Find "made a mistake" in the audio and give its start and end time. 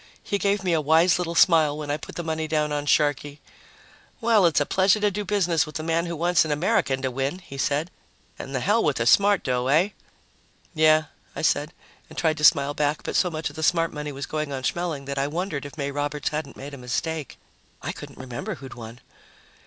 16.57-17.37